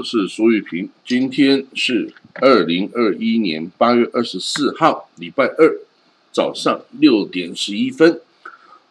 [0.00, 0.88] 我是苏玉平。
[1.04, 5.78] 今天是二零二一年八月二十四号，礼拜二
[6.32, 8.18] 早上六点十一分。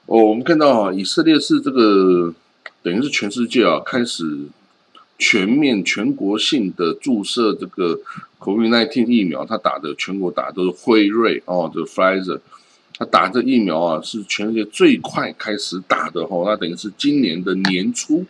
[0.05, 2.31] 哦，我们看到啊，以色列是这个
[2.83, 4.41] 等于是全世界啊开始
[5.17, 7.99] 全面全国性的注射这个
[8.37, 12.39] COVID-19 疫苗，他打的全国打的都是辉瑞哦，这个 Pfizer，
[12.99, 18.23] 他打这疫苗啊是全世界最快开始打的哦，那等于是今年的年初。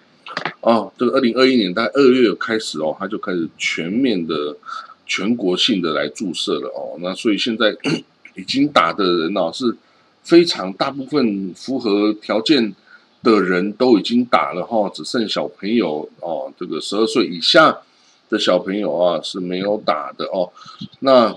[0.61, 4.55] 哦，这个二零二一年大概二月开始哦，他就开始全面的
[5.05, 6.97] 全国性的来注射了哦。
[6.99, 7.73] 那所以现在
[8.35, 9.75] 已经打的人哦，是
[10.22, 12.75] 非常大部分符合条件
[13.23, 17.80] 的人都已经打了哈，只剩小朋友哦，这个十二岁以下
[18.30, 20.52] 的小朋友啊是没有打的哦。
[21.00, 21.33] 那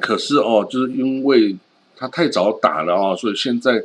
[0.00, 1.56] 可是哦，就是因为
[1.96, 3.82] 他太早打了啊，所以现在。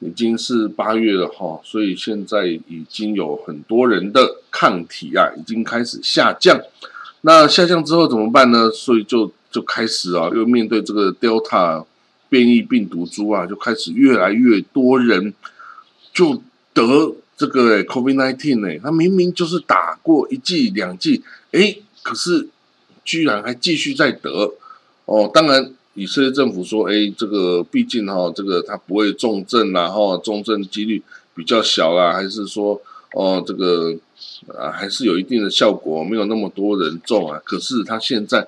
[0.00, 6.58] 已经是八月了哈，所以现在已经有很多人的抗体啊，已经开始下降。
[7.20, 8.70] 那下降之后怎么办呢？
[8.70, 11.84] 所以就就开始啊，又面对这个 Delta
[12.30, 15.34] 变异病毒株啊，就开始越来越多人
[16.14, 18.78] 就得这个 COVID-19 呢。
[18.82, 22.48] 他明明就是打过一剂两剂，哎，可是
[23.04, 24.54] 居然还继续在得
[25.04, 25.30] 哦。
[25.32, 25.74] 当然。
[25.94, 31.02] 以色列政府说：“哎，这个毕竟哈，这个他不会重症啦，哈，重症几率
[31.34, 32.80] 比较小啦，还是说，
[33.12, 33.92] 哦，这个
[34.56, 37.40] 啊，还是有一定的效果，没有那么多人中啊。
[37.44, 38.46] 可是他现在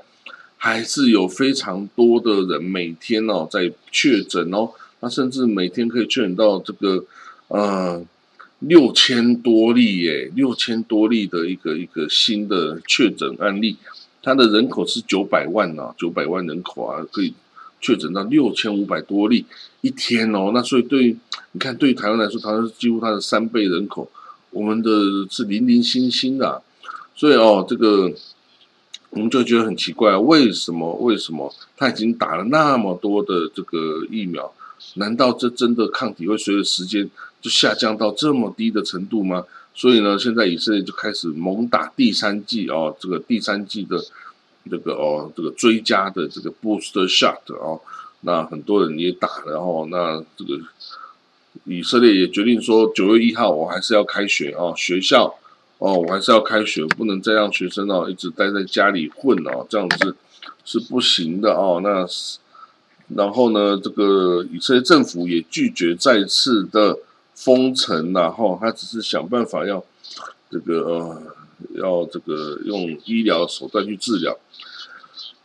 [0.56, 4.70] 还是有非常多的人每天哦在确诊哦，
[5.00, 7.04] 他甚至每天可以确诊到这个
[7.48, 8.00] 呃
[8.60, 13.76] 六千多例耶，六千多例的一个一个新的确诊案例。”
[14.22, 17.34] 它的人口是九百万呐，九百万人口啊，可以
[17.80, 19.44] 确诊到六千五百多例
[19.80, 20.52] 一天哦。
[20.54, 21.16] 那所以对，
[21.50, 24.08] 你看对于台湾来说，台湾是几乎它的三倍人口，
[24.50, 24.90] 我们的
[25.28, 26.62] 是零零星星的。
[27.14, 28.10] 所以哦，这个
[29.10, 30.94] 我们就觉得很奇怪，为什么？
[30.94, 34.50] 为什么他已经打了那么多的这个疫苗，
[34.94, 37.08] 难道这真的抗体会随着时间
[37.40, 39.44] 就下降到这么低的程度吗？
[39.74, 43.98] 所以呢，现在以色列就开始猛打第三季哦，这个第三季的
[44.70, 47.80] 这个哦，这个追加的这个 booster shot 哦，
[48.20, 50.60] 那很多人也打，然后那这个
[51.64, 55.34] 以色列也决定说，九月一号我还是要开学哦，学校
[55.78, 60.14] 哦，我还是要开学，不能再让学生哦一直待在家里混哦，这样子
[60.66, 61.80] 是不行的哦。
[61.82, 62.06] 那
[63.16, 66.98] 然后呢，这个以色列政府也拒绝再次的。
[67.34, 69.82] 封城然后他只是想办法要
[70.48, 71.22] 这个呃，
[71.74, 74.38] 要这个用医疗手段去治疗，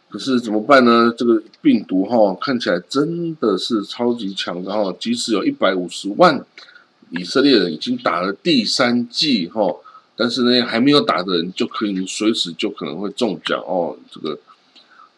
[0.10, 1.12] 可是怎么办呢？
[1.18, 6.46] 这个病毒哈看起来真的是超级强的哈，即使有一百五十万
[7.10, 9.74] 以色列人已经打了第三剂哈，
[10.16, 13.98] 但是呢还没有打的人就可以随时就可能会中奖哦。
[14.12, 14.38] 这个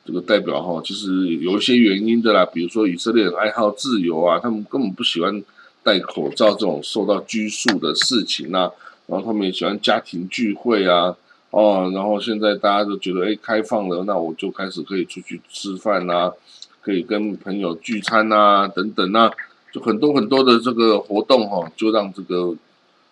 [0.09, 5.43] 这个代表哈，其实有一些原因的啦，比如说以色列人爱好自由啊，他们根本不喜欢。
[5.81, 8.69] 戴口罩这种受到拘束的事情啊，
[9.07, 11.15] 然后他们也喜欢家庭聚会啊，
[11.51, 16.33] 哦，然后现在大家都觉得哎开放了，那我就开始可以出去吃饭呐，
[16.81, 19.31] 可以跟朋友聚餐呐，等等呐，
[19.71, 22.53] 就很多很多的这个活动哈，就让这个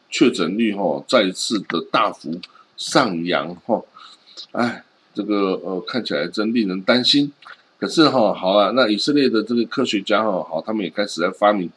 [0.10, 2.38] 确诊率哈再次的大幅
[2.76, 3.82] 上扬哈，
[4.52, 4.84] 哎，
[5.18, 7.32] 这个呃看起来真令人担心。
[7.80, 11.70] 可是哈好了，那以色列的这个科学家哈好，他们也开始在发明。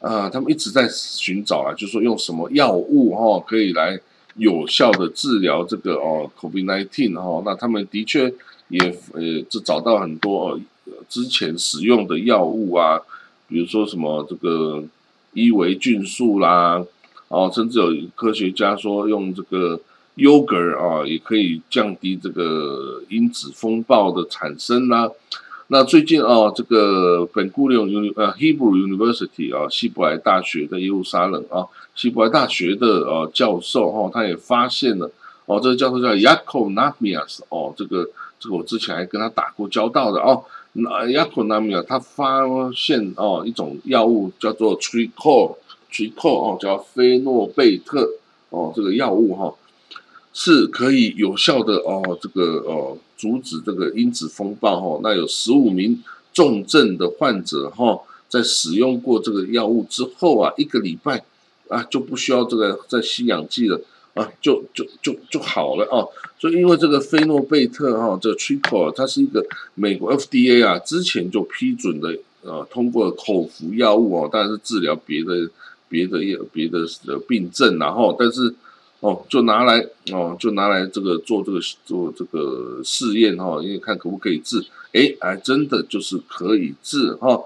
[0.00, 3.98] 啊，他们一直在寻找啊，就是说用什么药物哈，可以来
[4.36, 7.42] 有效的治疗这个哦，COVID-19 哈。
[7.44, 8.32] 那他们的确
[8.68, 8.78] 也
[9.14, 10.56] 呃，就找到很多
[11.08, 13.00] 之前使用的药物啊，
[13.48, 14.84] 比如说什么这个
[15.32, 16.80] 伊维菌素啦，
[17.26, 19.80] 哦，甚至有科学家说用这个
[20.18, 25.10] yogurt 啊，也可以降低这个因子风暴的产生啦。
[25.68, 27.86] 那最近啊，这个本古利用
[28.16, 35.10] 呃 Hebrew University 啊，希伯来大学的耶路撒冷啊，希伯来大学的呃教授哈，他也发现了
[35.46, 38.08] 哦，这个教授叫 Yaakov Namias 哦，这个
[38.40, 40.42] 这个我之前还跟他打过交道的哦，
[40.72, 42.40] 那 Yaakov Namias 他发
[42.74, 48.08] 现哦一种药物叫做 Tricol，Tricol 哦叫菲诺贝特
[48.48, 49.54] 哦，这个药物哈。
[50.32, 55.00] 是可以有效的哦，这个哦阻止这个因子风暴哈。
[55.02, 56.02] 那有十五名
[56.32, 61.24] 重症的患者哈，在使用过这个药物之后啊，一个礼拜
[61.68, 63.80] 啊就不需要这个再吸氧剂了
[64.14, 66.08] 啊，就就就就好了哦。
[66.38, 69.44] 所以因为这个菲诺贝特哈，这个 Triple 它是一个
[69.74, 75.50] 美国 FDA 啊之前就批准的呃，通过口服药物哦，当然是治疗别的
[75.88, 78.54] 别的药别的的病症，然后但是
[79.00, 87.44] 哦，就拿来哦，就拿来这个做这个做这个试验哈，因为看可不可以治，哎，还真的就是可以治哈。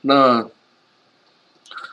[0.00, 0.44] 那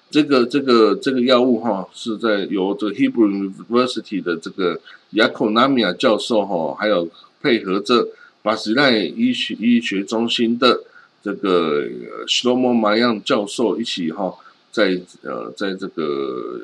[0.09, 4.79] 这个这个这个药物哈，是在由这个 Hebrew University 的这个
[5.13, 7.07] Yakonamia 教授哈，还有
[7.41, 8.07] 配合着
[8.41, 10.81] 巴西奈医学医学中心的
[11.21, 11.85] 这个
[12.27, 14.33] Shlomo Mayan 教授一起哈，
[14.71, 16.61] 在呃在这个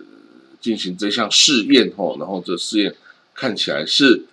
[0.61, 2.95] 进行这项试验哈，然后这试验
[3.33, 4.23] 看起来是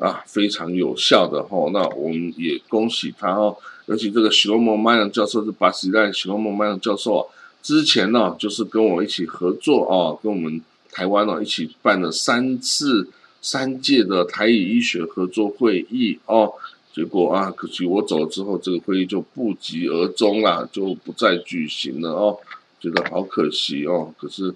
[0.00, 3.56] 啊非常有效的哈，那我们也恭喜他哦，
[3.86, 7.22] 尤其这个 Shlomo Mayan 教授是巴西奈 Shlomo Mayan 教授啊。
[7.62, 10.60] 之前呢，就是跟我一起合作哦，跟我们
[10.92, 13.08] 台湾呢一起办了三次
[13.42, 16.52] 三届的台语医学合作会议哦，
[16.94, 22.38] 结果啊，可惜我走了之后，这个会议就不疾而终啦，就不再举行了哦，
[22.80, 24.54] 觉得好可惜哦，可是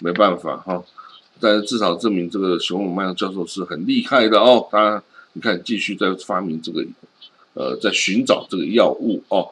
[0.00, 0.82] 没办法哈，
[1.38, 5.02] 但是至少证明这个熊永曼教授是很厉害的哦，他
[5.34, 6.84] 你看继续在发明这个，
[7.54, 9.48] 呃，在寻找这个药物哦。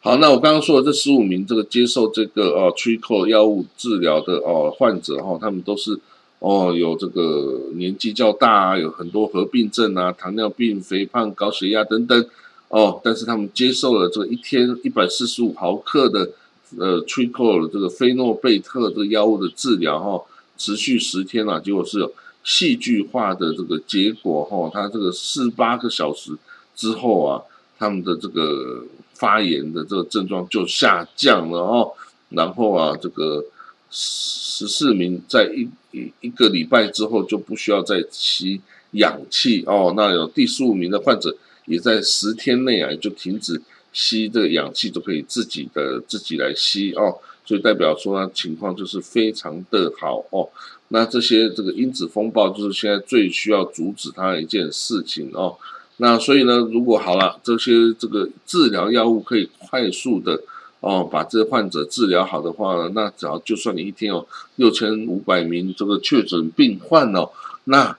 [0.00, 5.98] 好，那我刚刚说的这十五名这个接受这个呃 trico 药物治疗的哦患者哈，他们都是
[6.38, 12.26] 哦有这个年纪较大啊，有很多合并症啊，糖尿病、肥胖、高血压等等。
[12.68, 16.30] 哦，但是他们接受了这个一天一百四十五毫克的
[16.78, 20.24] 呃 trico 这个菲诺贝特这个药物的治疗哈，
[20.56, 22.12] 持续十天啊，结果是有
[22.44, 26.32] 戏剧化的这个结果哈，他这个四八个小时
[26.74, 27.42] 之后啊，
[27.78, 28.84] 他们的这个。
[29.20, 31.92] 发炎的这个症状就下降了哦，
[32.30, 33.44] 然后啊，这个
[33.90, 38.62] 十四名在一一一个礼拜之后就不需要再吸
[38.92, 41.36] 氧气哦，那有第十五名的患者
[41.66, 43.60] 也在十天内啊就停止
[43.92, 50.48] 吸这个氧气，就可以自己的自己来吸哦，所以代表说情况就是非常的好哦。
[50.88, 55.56] 那这些这个因子风暴就是现在最需要阻止它的一件事情哦。
[55.98, 60.40] 那所以呢，如果好了，这些这个治疗药物可以快速的
[60.80, 64.26] 哦，把这个患者治疗好的话呢，那只要就算你一天有
[64.56, 67.30] 六千五百名这个确诊病患哦，
[67.64, 67.96] 那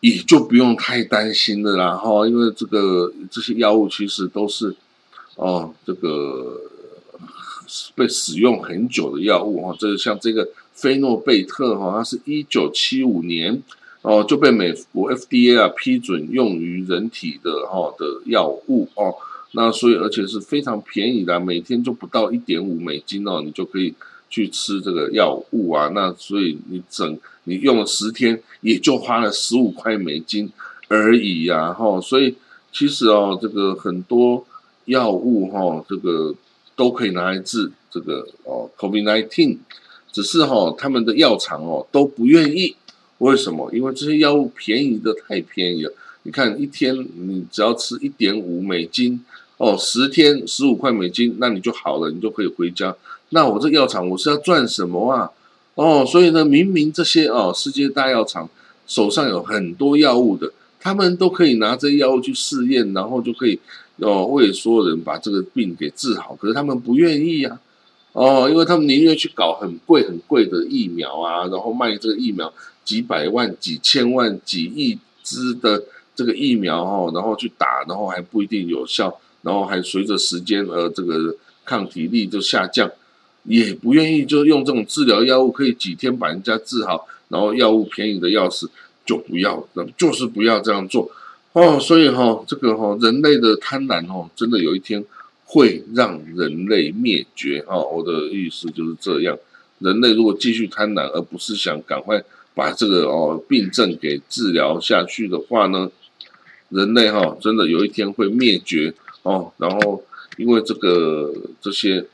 [0.00, 4.76] 也就不用太担心的啦哈，因为这个这些药物其实都是
[5.36, 6.60] 哦，这个
[7.94, 13.62] 被使用很久的药物哈，这个像这个菲诺贝特哈，它是一九七五年。
[14.02, 19.14] 哦，就被美国 FDA 啊批准用于人体的哈的药物哦，
[19.52, 23.94] 那所以而且是非常便宜的，每天就不到一点五美金哦，你就可以
[24.28, 30.52] 去吃这个药物啊，那所以你整你用了十天，也就花了十五块美金
[30.88, 32.34] 而已呀，哈，所以
[32.70, 34.44] 其实哦，这个很多
[34.86, 36.34] 药物哈，这个
[36.76, 39.58] 都可以拿来治这个哦 COVID-19，
[40.12, 42.76] 只是哈他们的药厂哦都不愿意。
[43.18, 43.70] 为什么？
[43.72, 45.92] 因为这些药物便宜的太便宜了。
[46.24, 49.24] 你看，一天你只要吃一点五美金
[49.56, 52.94] 哦，十天十五块美金，那你就好了，你就可以回家。
[53.30, 55.30] 那我这药厂我是要赚什么啊？
[55.74, 58.48] 哦，所以呢，明明这些哦，世界大药厂
[58.86, 63.58] 手上有很多药物的，他们都可以拿这药物去试验，然后就可以
[63.98, 66.34] 哦为所有人把这个病给治好。
[66.36, 67.58] 可是他们不愿意呀。
[68.12, 72.52] 哦，因为他们宁愿去搞很贵很贵的疫苗啊，然后卖这个疫苗
[72.84, 75.82] 几百万、几千万、几亿支的
[76.14, 81.34] 这个疫苗哈，然后去打，然后还不一定有效，然后还随着时间而这个
[81.64, 82.88] 抗体力就下降，
[83.42, 88.70] 也不愿意就用这种治疗药物可以几天把人家治好，然后药物便宜的要死，
[89.04, 91.10] 就不要，那就是不要这样做
[91.54, 91.80] 哦。
[91.80, 95.02] 所以哈，这个哈人类的贪婪哦，真的有一天。
[95.46, 97.76] 会让人类灭绝啊！
[97.76, 99.38] 我的意思就是这样。
[99.78, 102.20] 人类如果继续贪婪，而不是想赶快
[102.54, 105.92] 把这个哦病症给治疗下去的话呢，
[106.70, 109.52] 人类哈真的有一天会灭绝哦。
[109.58, 110.02] 然后
[110.38, 112.04] 因为这个这些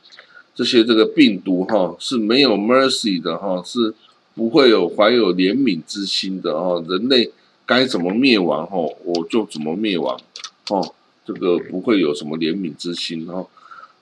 [0.54, 3.92] 这些这个病毒哈是没有 mercy 的哈，是
[4.34, 6.82] 不会有怀有怜悯之心的哦。
[6.88, 7.30] 人类
[7.68, 10.18] 该怎么灭亡哦，我就怎么灭亡
[10.70, 10.94] 哦。
[11.26, 13.46] 这个不会有什么怜悯之心哦。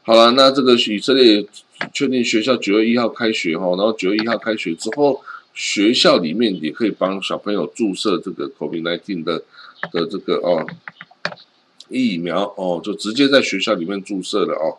[0.04, 1.44] 好了，那这个以色列
[1.92, 5.20] 确定学校九月一号开学哈，然后九月一号开学之后，
[5.52, 9.42] 学校里面也可以帮小朋友注射这个 COVID-19 的
[9.90, 10.64] 的这个哦
[11.88, 14.78] 疫苗哦，就直接在学校里面注射了哦。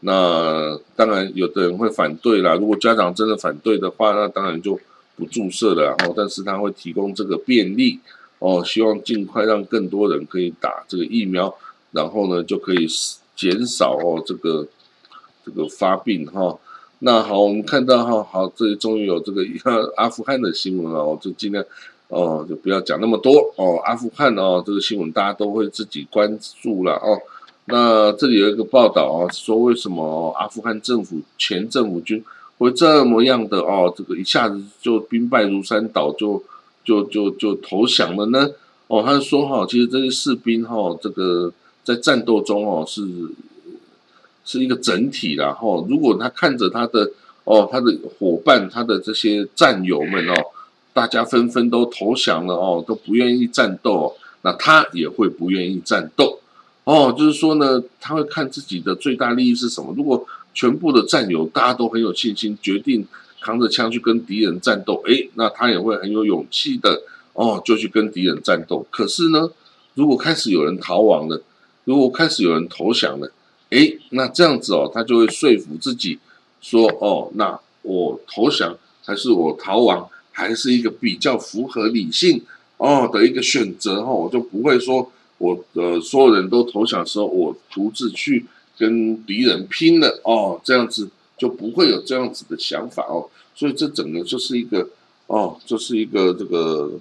[0.00, 4.80] 那当然有的人会反对啦，如果家长真的反对的话，那当然就
[5.14, 8.00] 不注射了，然后但是他会提供这个便利
[8.44, 11.54] 哦，希望尽快让更多人可以打这个疫苗，
[11.92, 12.86] 然后呢就可以
[13.34, 14.66] 减少哦这个
[15.42, 16.58] 这个发病哈。
[16.98, 19.42] 那好，我们看到哈，好，这里终于有这个
[19.96, 21.64] 阿富汗的新闻了，我就尽量
[22.08, 23.78] 哦，就不要讲那么多哦。
[23.86, 27.18] 阿富汗哦，这个新闻大家都会自己关注了哦。
[27.64, 32.22] 那这里有一个报道啊，说为什么阿富汗政府前政府军
[32.58, 36.42] 会这么样的哦，这个一下子就兵败如山倒，就
[36.84, 38.50] 就就就投降了呢？
[38.86, 43.02] 哦，他说哈，其实这些士兵哈，这个在战斗中哦是。
[44.46, 47.10] 是一个整体，然后如果他看着他的
[47.44, 50.34] 哦，他的伙伴，他的这些战友们哦，
[50.92, 56.40] 大家纷纷都投降了哦，都不愿意战斗，那他也会不愿意战斗
[56.84, 57.10] 哦。
[57.16, 59.94] 就是说呢，他会看自己的最大利益是什么。
[59.96, 63.06] 如果全部的战友大家都很有信心，决定
[63.44, 67.02] 扛着枪去跟敌人战斗，诶，那他也会很有勇气的
[67.34, 68.86] 哦，就去跟敌人战斗。
[68.90, 69.50] 可是呢，
[69.92, 71.42] 如果开始有人逃亡了，
[71.84, 73.30] 如果开始有人投降了，
[73.68, 76.18] 哎，那这样子哦，他就会说服自己
[76.62, 78.74] 说，哦，那我投降
[79.04, 82.40] 还是我逃亡，还是一个比较符合理性
[82.78, 88.46] 哦的一个选择哈，我就不会说我呃所有人都投降的时候，我独自去
[88.78, 94.88] 跟敌人拼了哦，这样子就不会有这样子的想法哦，所以这整个就是一个
[95.26, 96.92] 哦，就是一个这个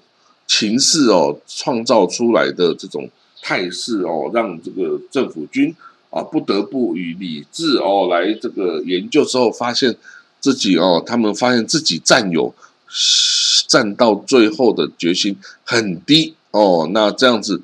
[0.47, 3.09] 情势哦创造出来的这种
[3.41, 5.75] 态势哦，让这个政府军。
[6.15, 9.97] 啊，不得不与理智哦来这个研究之后，发现
[10.39, 12.53] 自己哦，他们发现自己占有
[13.67, 17.63] 战到最后的决心很低哦，那这样子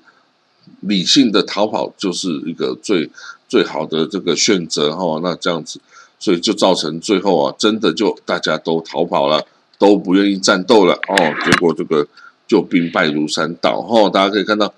[0.79, 3.11] 理性的逃跑就是一个最
[3.47, 5.19] 最好的这个选择哈。
[5.21, 5.79] 那这样子，
[6.19, 9.43] 所以就造成最后啊，真的就大家都逃跑了，
[9.79, 11.15] 都不愿意战斗了哦。
[11.43, 12.07] 结果这个
[12.45, 14.09] 就兵败如山倒哦。
[14.09, 14.73] 大家可以看到，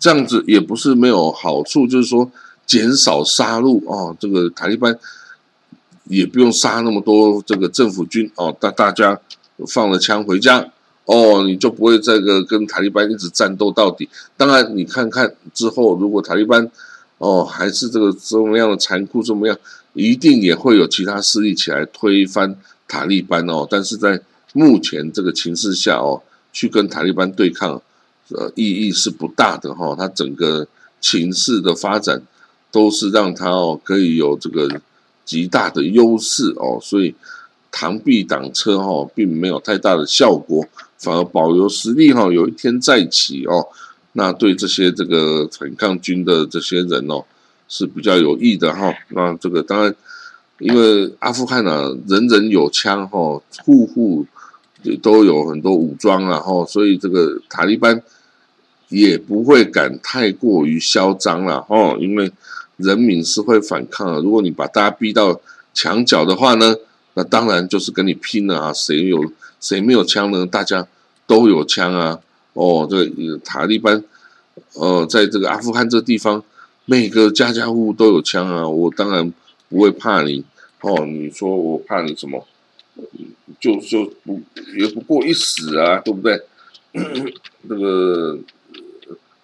[0.00, 2.30] 这样子也不是没有好处，就是说。
[2.66, 4.98] 减少杀戮哦，这个塔利班
[6.06, 9.20] 也不用杀那么多这个政府军哦，大大家
[9.68, 10.68] 放了枪回家
[11.04, 14.08] 哦，你就不会这个跟塔利班一直战斗到底。
[14.36, 16.68] 当然，你看看之后，如果塔利班
[17.18, 19.58] 哦还是这个这么样的残酷，怎么样，
[19.94, 22.56] 一定也会有其他势力起来推翻
[22.86, 23.66] 塔利班哦。
[23.68, 24.20] 但是在
[24.52, 27.82] 目前这个情势下哦，去跟塔利班对抗，
[28.30, 29.94] 呃，意义是不大的哈。
[29.98, 30.66] 它整个
[31.00, 32.22] 情势的发展。
[32.72, 34.68] 都是让他哦可以有这个
[35.24, 37.14] 极大的优势哦，所以
[37.72, 40.62] 螳臂挡车哈，并没有太大的效果，
[40.98, 43.66] 反而保留实力哈，有一天再起哦，
[44.16, 47.24] 那对这些这个反抗军的这些人哦
[47.68, 48.92] 是比较有益的哈。
[49.10, 49.94] 那这个当然，
[50.58, 54.26] 因为阿富汗啊，人人有枪哈，户户
[55.00, 58.02] 都有很多武装啊哈，所以这个塔利班
[58.88, 62.32] 也不会敢太过于嚣张了哈，因为。
[62.78, 64.20] 人民是会反抗的。
[64.20, 65.40] 如果你把大家逼到
[65.72, 66.76] 墙角的话呢，
[67.14, 68.70] 那当然就是跟你拼了啊！
[68.70, 70.44] 谁有谁没有枪呢？
[70.44, 70.86] 大家
[71.26, 72.20] 都有枪啊！
[72.56, 74.02] 哦，这个塔利班，
[74.74, 76.42] 呃，在这个阿富汗这地方，
[76.86, 78.66] 每个家家户户都有枪啊！
[78.66, 79.32] 我当然
[79.68, 80.42] 不会怕你
[80.80, 81.04] 哦。
[81.04, 82.46] 你说我怕你什么？
[83.60, 84.40] 就就不
[84.78, 86.40] 也不过一死啊，对不对？
[87.68, 88.38] 这个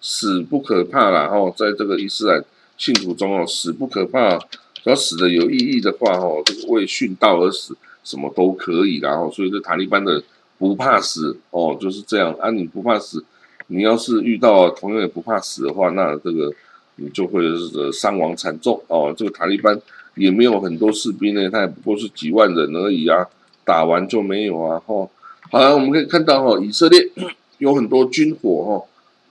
[0.01, 2.43] 死不可怕了哦，在这个伊斯兰。
[2.75, 4.35] 信徒中哦，死不可怕，
[4.83, 8.97] 只要死的有意义的话哦，这个为殉道而死，什么都可以。
[8.97, 10.21] 然后，所以这塔利班的
[10.63, 12.49] 不怕死哦，就是这样啊。
[12.51, 13.23] 你不怕死，
[13.67, 16.51] 你要是遇到同样也不怕死的话，那这个
[16.95, 19.13] 你就会是伤亡惨重哦。
[19.17, 19.79] 这个塔利班
[20.15, 23.27] 也没有很多士兵呢，他也不过是几万人而已啊，
[23.65, 24.79] 打完就没有啊。
[24.79, 25.09] 哈，
[25.51, 27.09] 好了，我们可以看到哈，以色列
[27.59, 28.85] 有很多军火哈，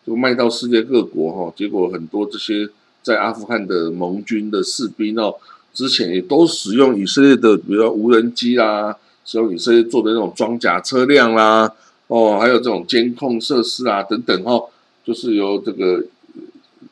[0.06, 2.68] 就卖到世界各国哈，结果很多这些。
[3.04, 5.34] 在阿富汗的盟军的士兵哦，
[5.74, 11.72] 之前也都使用以色列的，比如说无人机啦，使用以色列做的那种装甲车辆啦，
[12.06, 14.60] 哦，还有这种监控设施啊等等哈，
[15.04, 16.04] 就是由这个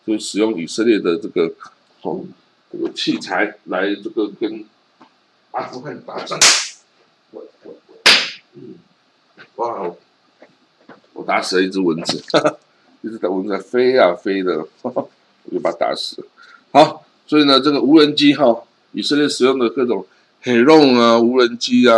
[0.06, 1.52] 就使用以色列的这个
[2.02, 2.24] 哦
[2.70, 4.64] 这个器材来这个跟
[5.50, 6.38] 阿富汗打仗。
[9.56, 9.90] 哇，
[11.12, 12.56] 我打死了一只蚊子，哈哈，
[13.02, 14.66] 一只蚊子在飞啊飞的。
[14.82, 15.04] 哈哈
[15.44, 16.26] 我就把它打死了。
[16.70, 20.06] 好，所以呢，这个无人机哈，以色列使用的各种
[20.42, 21.94] Heron 啊无人机啊，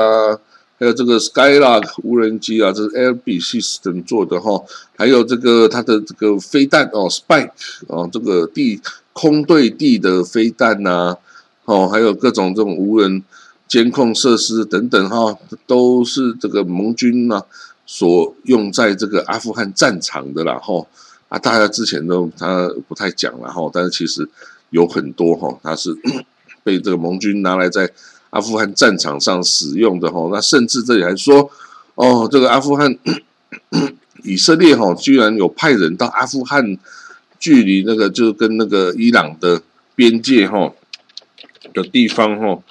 [0.78, 4.62] 还有这个 Skylark 无人机啊，这是 Airbus System 做的哈。
[4.96, 7.50] 还有这个它的这个飞弹哦，Spike
[7.86, 8.80] 哦，这个地
[9.12, 11.16] 空对地的飞弹呐，
[11.64, 13.22] 哦，还有各种这种无人
[13.68, 17.42] 监控设施等等哈，都是这个盟军呢
[17.86, 20.84] 所用在这个阿富汗战场的啦哈
[21.28, 24.28] 啊，大家之前都他不太讲了哈，但是其实
[24.70, 25.96] 有很多哈，他是
[26.64, 27.90] 被这个盟军拿来在
[28.32, 31.50] 阿富汗战场上使用的哈，那甚至这里还说
[31.94, 32.98] 哦，这个阿富汗
[34.24, 36.76] 以色列哈，居然有派人到阿富汗，
[37.38, 39.62] 距离那个就跟那个伊朗的
[39.94, 40.72] 边界哈
[41.72, 42.62] 的地方哈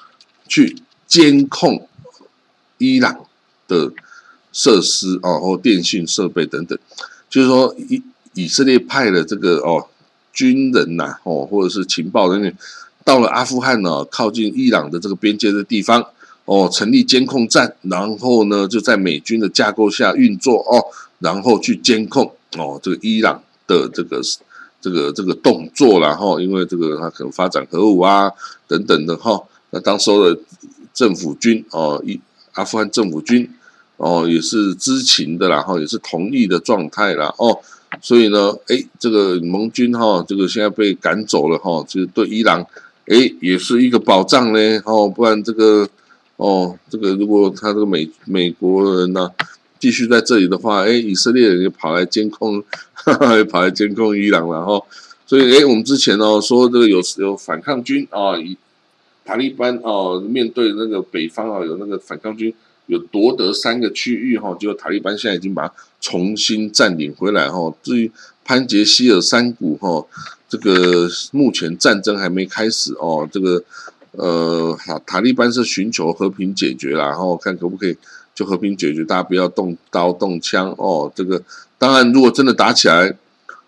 [0.47, 0.77] 去。
[1.11, 1.89] 监控
[2.77, 3.25] 伊朗
[3.67, 3.91] 的
[4.53, 6.79] 设施哦，或电信设备等等，
[7.29, 8.01] 就是说以
[8.33, 9.89] 以色列派的这个哦
[10.31, 12.57] 军人呐哦，或者是情报人员
[13.03, 16.05] 到了阿富汗呢，靠近伊朗的这个边界的地方
[16.45, 20.83] 哦，成立监控站，然后呢就在美军的架构下运作哦，
[21.19, 24.21] 然后去监控哦这个伊朗的这个
[24.79, 28.31] 这个这个动作，然后因为这个他可能发展核武啊
[28.67, 29.41] 等等的哈，
[29.71, 30.39] 那当时的。
[30.93, 32.19] 政府军哦，一
[32.51, 33.49] 阿富汗政府军
[33.95, 37.57] 哦，也是知情的，然后也是同意的状态了哦，
[38.01, 42.67] 所以呢，哎，这个盟军哈，这个现在被赶走了哈，就是对伊朗
[43.11, 45.85] 哎，也是一个保障呢哦，不然这个
[46.37, 49.29] 哦，这个如果他这个美美国人呢
[49.79, 52.63] 继续在这里的话，哎，以色列人就跑来监控，
[52.95, 54.81] 哈哈跑来监控伊朗了哈，
[55.27, 58.37] 所以哎，我们之前哦说这个有有反抗军啊。
[58.37, 58.55] 以
[59.23, 62.53] 塔利班哦，面对那个北方啊，有那个反抗军
[62.87, 67.73] 有夺得三个区域哈，就塔利班现在已经把它重新占领回来哈。
[67.83, 68.11] 至于
[68.43, 70.05] 潘杰希尔山谷哈，
[70.51, 73.27] 这个目前战争还没开始哦。
[73.31, 73.63] 这个
[74.11, 77.97] 呃，塔塔利班是寻求和平解决然后看可不可以
[78.35, 81.09] 就和平解决，大家不要动刀动枪哦。
[81.15, 81.41] 这个
[81.77, 83.15] 当然，如果真的打起来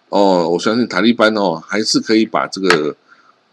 [0.10, 2.96] 哦，我相信塔利班哦还是可以把这个。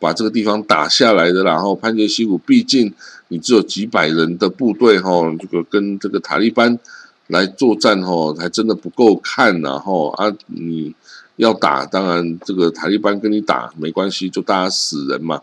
[0.03, 2.91] 把这个地方打下来的，然后潘杰西谷，毕竟
[3.29, 6.79] 你只有几百人的部队哈，这个跟这个塔利班
[7.27, 10.35] 来作战哈，还真的不够看呐哈啊！
[10.47, 10.95] 你
[11.41, 15.41] 要打，当然这个塔利班跟你打没关系，就大家死人嘛，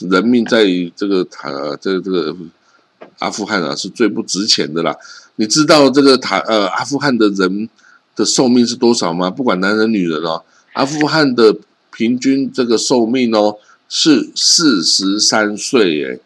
[0.00, 2.36] 人命在这个塔这这个
[3.18, 4.94] 阿富汗啊是最不值钱的啦。
[5.36, 7.68] 你知道这个塔呃阿富汗的人
[8.14, 9.30] 的寿命是多少吗？
[9.30, 10.42] 不管男人女人哦，
[10.74, 11.56] 阿富汗的
[11.90, 13.56] 平均这个寿命哦。
[13.88, 16.20] 是四十三岁耶，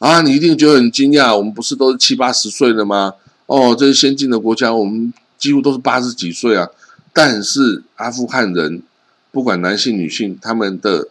[0.00, 1.36] 啊，你一定觉得很惊讶。
[1.36, 3.14] 我们不是都是七八十岁了吗？
[3.46, 6.66] 哦，这些先进的国家，我们几乎都是八十几岁啊。
[7.12, 8.82] 但是阿富汗人，
[9.30, 11.08] 不管男性女性，他们的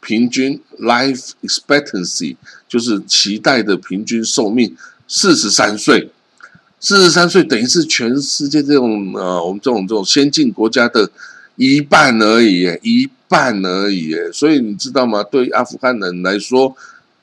[0.00, 2.36] 平均 life expectancy
[2.68, 6.10] 就是期待的平均寿命四十三岁。
[6.80, 11.10] 四十三岁等于是全世界这种呃，我们这种这种先进国家的
[11.56, 13.10] 一半而已，一。
[13.30, 15.22] 半而已，所以你知道吗？
[15.22, 16.74] 对阿富汗人来说，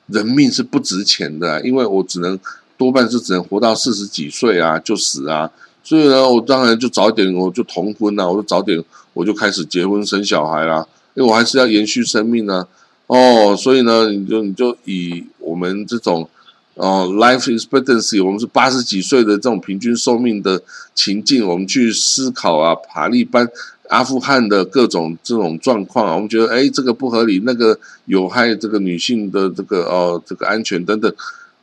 [0.06, 2.38] 人命是不值钱的，因为我只能
[2.78, 5.50] 多半是只能活到四十几岁啊，就死啊。
[5.86, 8.82] 所以呢，我当然就早点，我就同婚啊，我就早点，
[9.14, 12.66] 我就开始结婚生小孩啦，因为我还是要延续生命呢。
[13.06, 16.28] 哦，所以呢，你就你就以我们这种
[16.74, 20.60] 哦，life expectancy，我们是八十几岁的这种平均寿命的
[20.92, 23.48] 情境，我们去思考啊，塔利班。
[23.88, 31.14] 阿富汗的各种这种状况啊，我们觉得哎，这个不合理，那个有害这个女性的这个哦，这个安全等等。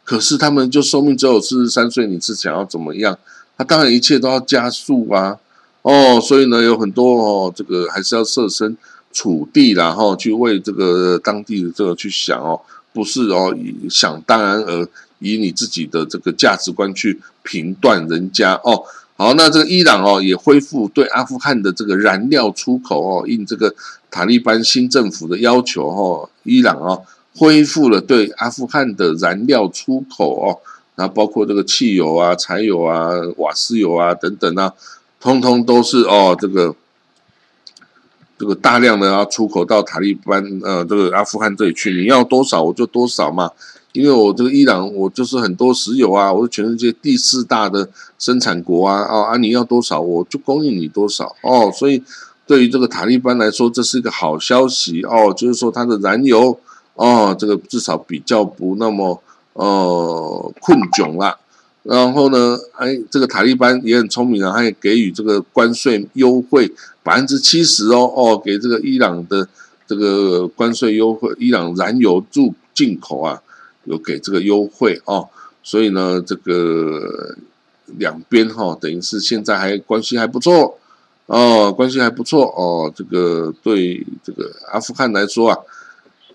[0.06, 3.20] 可是他们就寿命只有四十三岁，你是想要怎么样？
[3.58, 5.38] 他当然一切都要加速啊，
[5.82, 8.76] 哦，所以呢，有很多哦，这个还是要设身
[9.12, 12.60] 处地，然后去为这个当地的这个去想哦，
[12.94, 14.88] 不是哦，以想当然而
[15.20, 18.84] 以你自己的这个价值观去评断人家哦。
[19.16, 23.74] 好，那这个伊朗哦也恢复对阿富汗的这个燃料出口哦，应这个
[24.10, 27.04] 塔利班新政府的要求哦，伊朗哦
[27.36, 30.60] 恢复了对阿富汗的燃料出口哦，
[30.96, 34.74] 然后包括这个汽油啊、柴油啊、瓦斯油啊等等啊，
[35.20, 36.76] 通通都是哦这个
[38.38, 43.52] 这个大量的要出口到塔利班呃这个阿富汗这里去，你要多少我就多少嘛。
[43.94, 52.02] 因为我这个伊朗，我就是很多石油啊，我是全世界第四大的生产国啊，哦啊，你要多少我就供应你多少哦，所以
[52.48, 56.60] 对于这个塔利班来说，这是一个好消息哦，就是说它的燃油
[56.96, 59.22] 哦，这个至少比较不那么
[59.54, 61.38] 呃困窘了。
[61.84, 69.48] 然后呢，哎，这个塔利班也很聪明啊，他也给予这个关税优惠百分之七十哦，哦，给这个伊朗的
[69.88, 73.42] 这个关税优惠，伊朗燃油入进口啊。
[73.86, 75.28] 有给这个优惠哦，
[75.62, 77.36] 所以呢，这个
[77.98, 80.80] 两边哈，等于是现在还关系还不错
[81.26, 82.90] 哦，关系还不错哦。
[82.96, 85.58] 这个对这个阿富汗来说啊，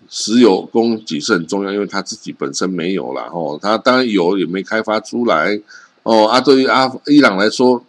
[0.09, 5.59] 石油供给是很重要，因为他自己本身没有了哦，他当然有也没开发出来
[6.03, 6.27] 哦。
[6.27, 7.83] 啊，对于阿伊朗来说，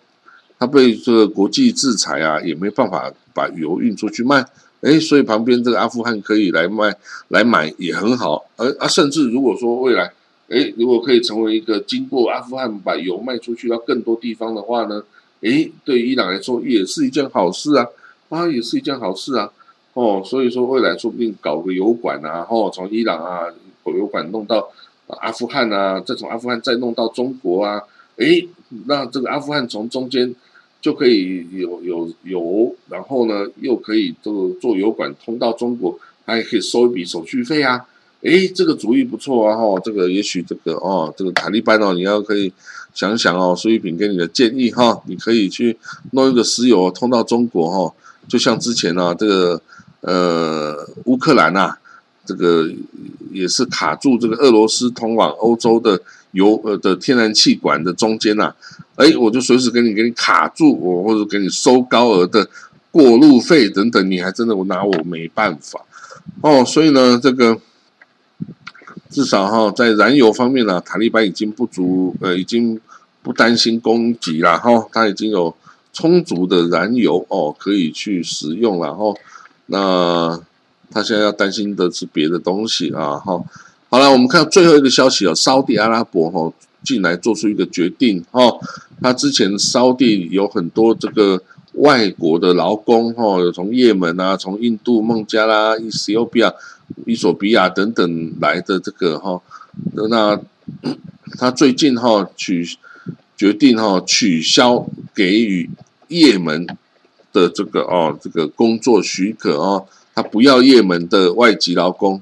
[0.59, 4.44] 他被这个国际制裁啊，也没办法把油运出去卖。
[4.83, 6.94] 哎，所以旁边这个阿富汗可以来卖
[7.28, 8.44] 来买也很好。
[8.56, 10.12] 而啊，甚至如果说未来，
[10.48, 15.02] 哎，如果可以成为一个经过阿富汗把油卖出去到更多地方的话呢？
[15.42, 17.87] 哎，对伊朗来说也是一件好事啊，
[18.28, 19.50] 啊，也是一件好事啊。
[19.94, 23.42] 哦，所以说未来说不定搞个油管啊，哦，从伊朗啊，
[23.85, 24.70] 油管弄到
[25.09, 27.83] 阿富汗啊，再从阿富汗再弄到中国啊，
[28.16, 28.48] 诶，
[28.87, 30.33] 那这个阿富汗从中间
[30.81, 37.85] 就可以有有油，然后呢又可以这个做油管通到中国，还可以收一笔手续费啊，
[38.20, 42.53] 诶，这个主意不错啊，哈，这个也许这个哦，这个塔利班哦，你要可以
[42.94, 45.76] 想想哦，苏玉平给你的建议哈，你可以去
[46.12, 47.92] 弄一个石油通到中国哈，
[48.29, 49.61] 就像之前呢这个。
[50.00, 51.74] 呃，乌克兰呐，
[52.24, 52.70] 这个
[53.30, 56.00] 也是卡住这个俄罗斯通往欧洲的
[56.32, 58.54] 油呃的天然气管的中间呐，
[58.96, 62.48] 哎，我就随时给你给你卡住，我或者给你收高额的
[62.90, 65.80] 过路费等等，你还真的我拿我没办法
[66.40, 66.64] 哦。
[66.64, 67.60] 所以呢，这个
[69.10, 72.80] 至少哈，在燃油方面呢，塔利班已经不足呃，已经
[73.22, 75.54] 不担心供给了哈，他已经有
[75.92, 79.12] 充足的燃油哦，可以去使用了哈。
[79.72, 80.37] 那
[80.90, 83.40] 他现在要担心的是别的东西啊，哈，
[83.88, 86.52] 好了，我们看最后一个消息啊，沙地阿拉伯哈
[86.83, 88.40] 进来做出一个决定哈，
[89.00, 91.40] 他之前沙地有很多这个
[91.74, 96.52] 外国的劳工哈，有从也门啊，从印度孟加拉、伊斯欧比亚、
[97.06, 99.40] 伊索比亚等等来的这个哈，
[99.94, 100.40] 那
[101.38, 102.66] 他最近哈取
[103.37, 105.70] 决定哈取消给予
[106.09, 106.66] 也门。
[107.32, 112.20] 的这个哦，这个工作许可哦，他不要也门的外籍劳工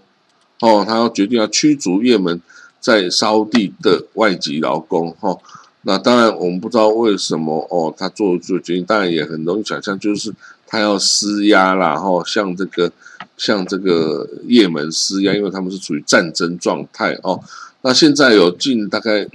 [0.60, 2.40] 哦，他要决定要驱逐也门
[2.80, 5.36] 在烧地的外籍劳工哈。
[5.82, 10.34] 那当然我们不知道为什么哦，他做做决定，当然也很容易想象，就是
[10.66, 12.92] 他要施压啦哈，向这个
[13.36, 17.40] 向这个也门施压，因为他们是处于战争状态哦。
[17.82, 19.26] 那现在有近大概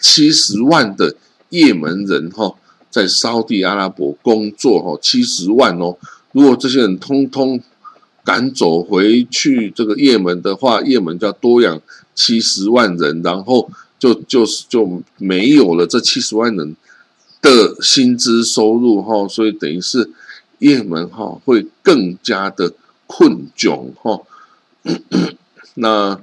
[0.00, 1.14] 七十万的
[1.48, 2.52] 也门人哈。
[2.92, 5.96] 在沙地阿拉伯工作哈，七十万哦。
[6.32, 7.60] 如果这些人通通
[8.22, 11.80] 赶走回去这个也门的话，也门就要多养
[12.14, 16.76] 七十万人，然后就就是就没有了这七十万人
[17.40, 20.10] 的薪资收入哈，所以等于是
[20.58, 22.74] 也门哈会更加的
[23.06, 24.20] 困窘哈。
[25.74, 26.20] 那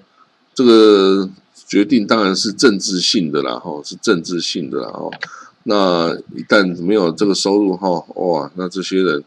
[0.54, 1.30] 这个
[1.68, 5.10] 决定当然是政治性的啦哈，是政治性的啦哈。
[5.64, 9.24] 那一旦没有这个收入哈，哇，那这些人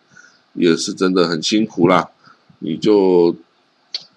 [0.55, 2.09] 也是真的很辛苦啦。
[2.61, 3.37] 你就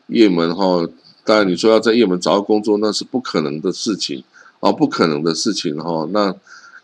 [0.08, 0.88] 也门哈，
[1.24, 4.24] 当然你说要在也门找到工作，那是不可能的事情
[4.62, 6.08] 啊，不可能的事情哈。
[6.12, 6.34] 那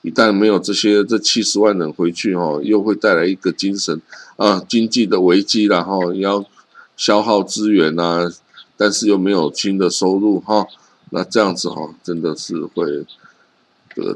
[0.02, 4.02] 一旦没有这些这七十万人回去哈，又会带来一个精神
[4.36, 6.46] 啊经济的危机然后要
[6.98, 8.30] 消耗资源呐，
[8.76, 10.68] 但是又没有新的收入哈，
[11.12, 13.06] 那这样子哈，真的是会。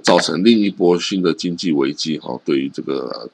[0.04, 3.30] 造成另一波新的经济危机哈，对于这个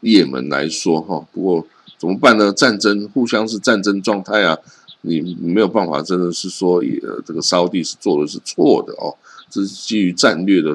[0.00, 1.66] 也门来说哈，不过
[1.98, 2.52] 怎么办呢？
[2.52, 4.56] 战争互相是战争状态啊，
[5.02, 9.14] 你没有办法，真的是说也这个沙地是做的是错的哦，
[9.50, 10.74] 这是基于战略的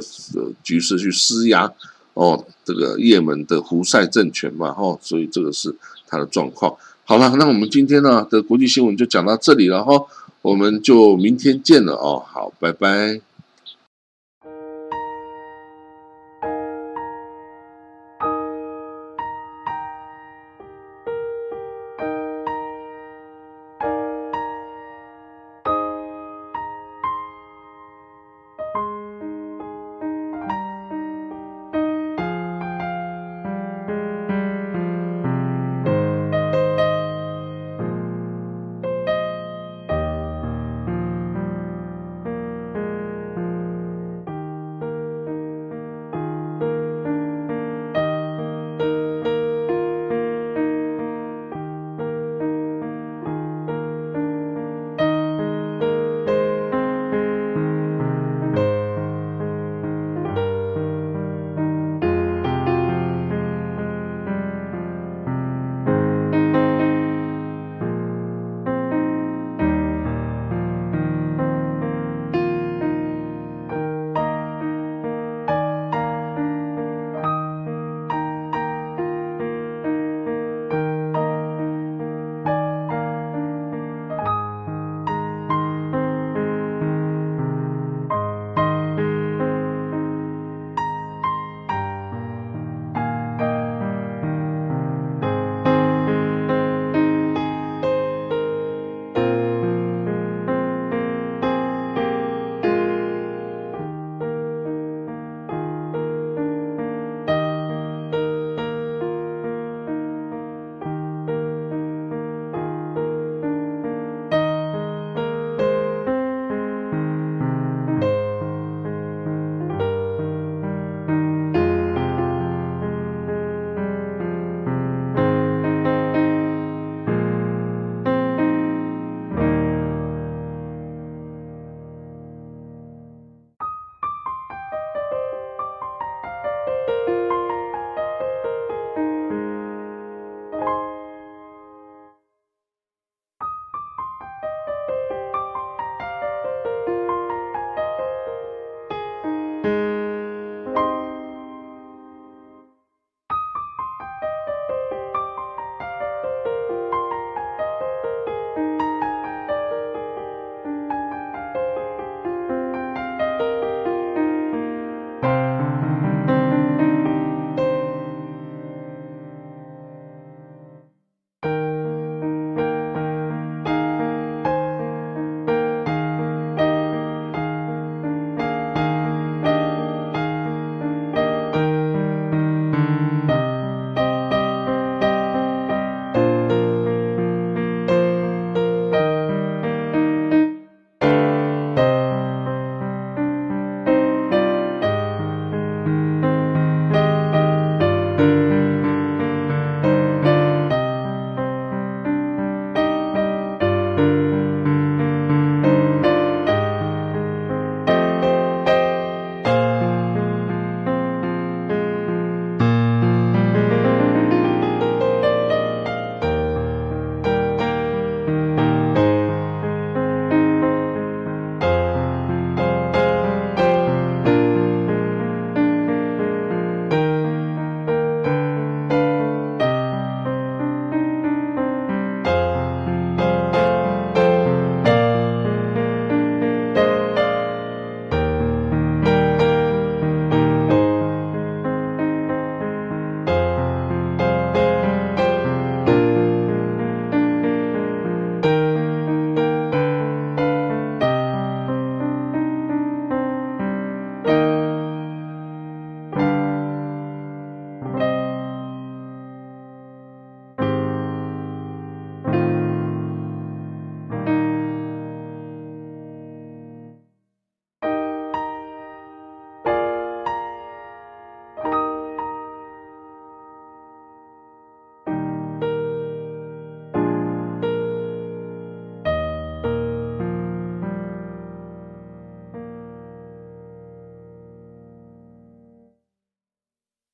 [0.64, 1.72] 局势去施压
[2.14, 5.76] 哦，这个也门的胡塞政权嘛哈，所以这个是
[6.08, 6.76] 他的状况。
[7.04, 10.06] 好了，那我们今天呢的国际新闻就讲到这里了哈，
[10.42, 13.20] 我们就明天见了哦，好，拜拜。